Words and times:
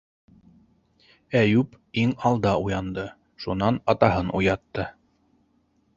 Әйүп 1.41 1.77
иң 2.03 2.15
алда 2.31 2.55
уянды, 2.63 3.07
шунан 3.45 3.81
атаһын 3.95 4.37
уятты. 4.41 4.89